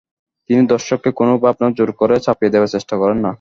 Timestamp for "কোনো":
1.19-1.33